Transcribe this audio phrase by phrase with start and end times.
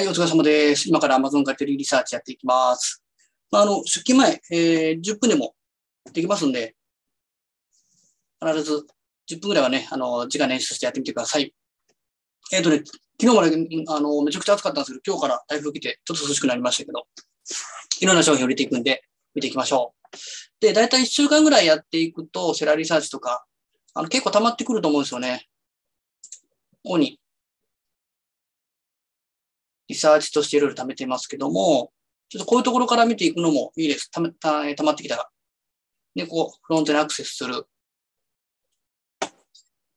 [0.00, 0.88] はい、お疲れ様です。
[0.88, 3.04] 今から Amazon カテリーリサーチやっていきます。
[3.50, 5.54] まあ、あの、出勤前、えー10分でも
[6.14, 6.74] できますんで、
[8.42, 8.86] 必ず
[9.30, 11.54] 10分ぐらいはね、あの、時間練習してやってみてください。
[12.50, 12.78] えっ、とね、
[13.20, 17.06] 昨日まで、あの、めちゃくちゃ暑かったんですけど、今日から台風来て、ちょっと涼しくなりましたけど、
[18.00, 19.04] いろんな商品を入れていくんで、
[19.34, 20.16] 見ていきましょう。
[20.60, 23.44] で、だいたい1週間ぐらいやっていくと、セラリサーチとか、
[23.92, 25.46] あの、結構溜まってくると思うんですよね。
[26.84, 27.20] ここに、
[29.90, 31.92] リサーチとしていろいろ貯めてますけども、
[32.28, 34.10] ちょっとこういうところから見ていくのもいいです。
[34.10, 35.28] ためた溜まってきたら。
[36.14, 37.66] で、こう、フロントにアクセスする。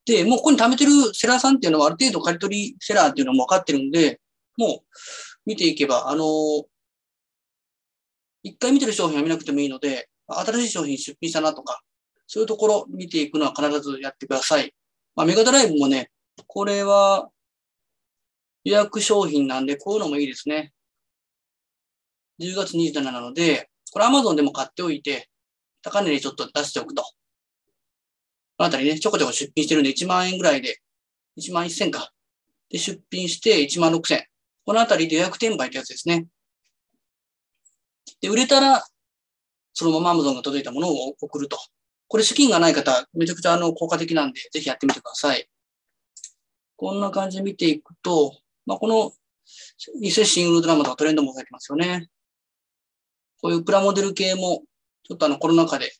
[0.04, 4.20] で、もうここに貯めてるセラーさんっていうのはある程度借り取りセラーっていうのも分かってるんで、
[4.56, 4.78] もう
[5.46, 6.64] 見ていけば、あのー
[8.46, 11.82] 一回見てる商品は見なくてもいいので、新しい商品出品したなとか、
[12.26, 14.74] そういうところ見ていくのは必ずやってください。
[15.16, 16.10] まあ、メガドライブもね、
[16.46, 17.30] これは
[18.64, 20.72] 予約商品なんで、こういうのもいいですね。
[22.40, 25.28] 10月27なので、これ Amazon でも買っておいて、
[25.82, 27.02] 高値でちょっと出しておくと。
[27.02, 27.08] こ
[28.60, 30.78] のあたりね、ちょこちょこ出品してるんで1万円ぐらいで、
[31.38, 32.12] 1万1000か。
[32.70, 34.22] で、出品して1万6000。
[34.64, 36.26] このあたりで予約転売ってやつですね。
[38.20, 38.82] で、売れたら、
[39.74, 41.58] そのまま Amazon が届いたものを送ると。
[42.08, 45.48] これ資金がない方、めちゃくちゃあの効果的なんで、ぜひやってみてください。
[46.76, 49.12] こんな感じで見ていくと、まあ、この、
[50.00, 52.08] リセッシングウルトラマンとかトレンドもされてますよね。
[53.42, 54.62] こういうプラモデル系も、
[55.02, 55.92] ちょっとあのコロナ禍で、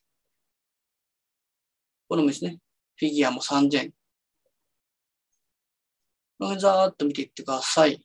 [2.07, 2.59] これもですね、
[2.97, 3.91] フィギュアも3000。
[6.57, 8.03] ざーっと見ていってください。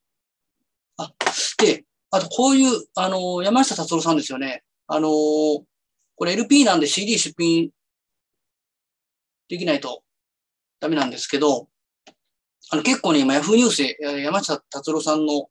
[0.97, 1.13] あ、
[1.59, 4.63] で、あとこういう、あの、山下達郎さんですよね。
[4.87, 5.67] あの、こ
[6.25, 7.71] れ LP なんで CD 出品
[9.49, 10.03] できないと
[10.81, 11.69] ダメなんですけど、
[12.73, 15.49] あの結構ね、今 Yahoo ニュースで山下達郎さんの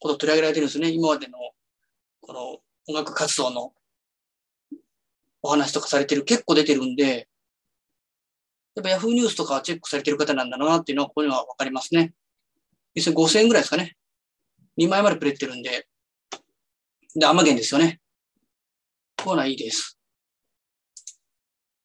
[0.00, 0.90] こと取り上げられてるんですね。
[0.90, 1.38] 今までの
[2.20, 3.72] この音楽活動の
[5.42, 7.28] お話とかされてる、結構出てるんで、
[8.74, 12.12] やっぱ Yahoo ニュースとかチェックされてる方なんだなっていうのはここにはわかりますね。
[12.96, 13.96] 実際5000円ぐらいですかね。
[14.78, 15.86] 2枚までプレってるんで。
[17.14, 18.00] で、甘源ですよね。
[19.16, 19.96] こういうのはいいです。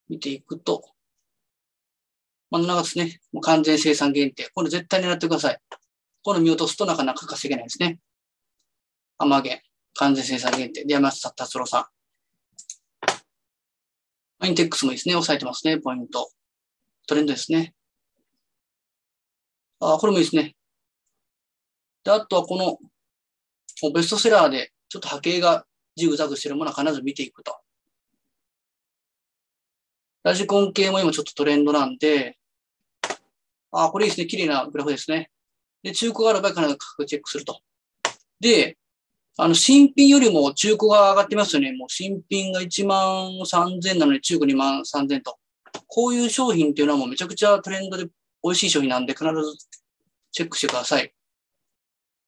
[0.09, 0.83] 見ていくと、
[2.51, 3.19] 真ん中ですね。
[3.31, 4.49] もう完全生産限定。
[4.53, 5.57] これ絶対狙ってください。
[6.21, 7.99] この見落とすとなかなか稼げないですね。
[9.17, 9.63] 甘源。
[9.95, 10.83] 完全生産限定。
[10.85, 11.89] で、山下達郎さ
[14.41, 14.47] ん。
[14.47, 15.15] インテックスもいいですね。
[15.15, 15.79] 押さえてますね。
[15.79, 16.29] ポイント。
[17.07, 17.73] トレンドですね。
[19.79, 20.55] あ、これもいいですね。
[22.03, 22.79] で、あとはこの、も
[23.89, 27.55] うベストセラーで、ちょっと波形がジグザグしてるものは必ず見ていくと。
[30.23, 32.37] ラジコン系も今ちょっとトレンドなんで、
[33.71, 34.27] あ、これいいですね。
[34.27, 35.31] 綺麗なグラフですね。
[35.83, 37.61] で、中古があれば必ず価格チェックすると。
[38.39, 38.77] で、
[39.37, 41.71] あの、新品よりも中古が上がってますよね。
[41.73, 45.37] もう新品が1万3000なのに中古2万3000と。
[45.87, 48.05] こういう商品っていうのはもうめちゃくちゃトレンドで
[48.43, 49.31] 美味しい商品なんで必ず
[50.31, 51.13] チェックしてください。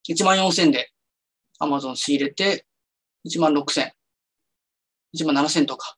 [0.10, 0.92] 1万4000で
[1.62, 2.66] Amazon 仕入れて、
[3.28, 3.92] 1万6000、
[5.16, 5.98] 1万7000とか。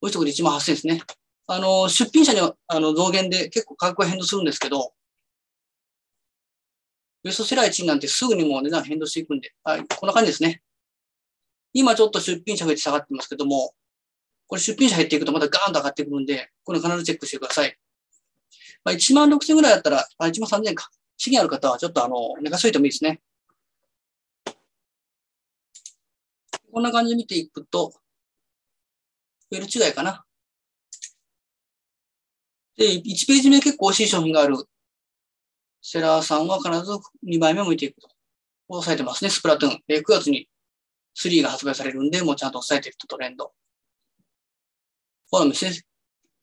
[0.00, 1.02] 多いところで1万8000ですね。
[1.50, 4.92] あの、出品者に、あの、増減で結構価格が変動するんですけど、
[7.24, 10.62] ベストセラー1位なんてすぐにもう値段変動していくんで、はい、こんな感じですね。
[11.72, 13.72] 今ちょっと出品者増えて下がってますけども、
[14.46, 17.78] これ出品者減っていくとまたガーンと上がってくるんで、これ必ずチェックしてください。
[18.84, 20.90] まあ、1万6000ぐらいだったら、あ、1万3000か。
[21.16, 23.20] 資源ある方はちょっとあの、寝かしといてもいいですね。
[26.70, 27.94] こんな感じで見ていくと、
[29.50, 30.27] ウェル違いかな。
[32.78, 34.56] で、1ページ目結構美味しい商品がある
[35.82, 36.92] セラーさんは必ず
[37.26, 38.08] 2枚目を向いていくと。
[38.68, 39.80] 押さえてますね、スプラトゥーン。
[39.88, 40.48] で、9月に
[41.16, 43.52] 3が発売されるんで、もうちゃんと押さえていくとトレンド。
[45.30, 45.70] この店、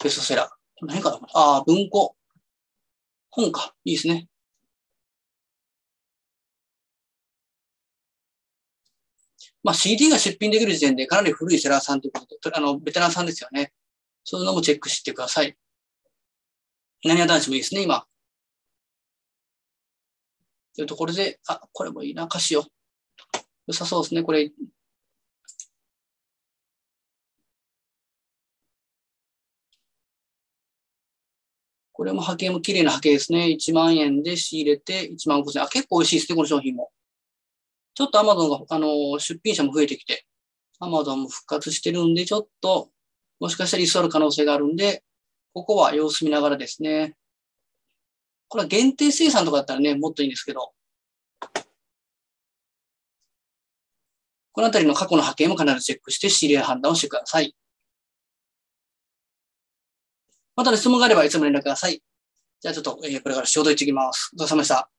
[0.04, 0.50] ベストセラー。
[0.78, 2.16] この辺かなああ、文庫。
[3.30, 3.74] 本か。
[3.86, 4.28] いいですね。
[9.64, 13.72] まあ CD が出品できる時点でかなり古いセラーさんということで、あの、ベテランさんですよね。
[14.24, 15.56] そういうのもチェックしてください。
[17.06, 18.04] 何や男子もいいですね、今。
[20.76, 22.66] というところで、あ、これもいいな、歌詞を。
[23.68, 24.52] 良さそうですね、これ。
[31.94, 33.50] これも波形も綺麗な波形ですね。
[33.50, 35.64] 1万円で仕入れて1万5000円。
[35.66, 36.92] あ、結構美味しいですね、この商品も。
[37.94, 40.26] ちょっと Amazon が、あの、出品者も増えてきて、
[40.82, 42.90] Amazon も復活してるんで、ちょっと、
[43.40, 45.05] もしかしたら居座る可能性があるんで、
[45.56, 47.16] ここは様子見ながらですね。
[48.50, 50.74] これは限定生産とかだったらね、もっといいんですけど。
[54.52, 57.56] このあたりの過去の波形も必ずチェックして知り合い判断をしてください。
[60.58, 62.02] また、ね、質問があればいつも連絡ください。
[62.60, 64.32] じゃあちょっと、えー、これから仕事行ってきます。
[64.38, 64.95] お疲れ様でした。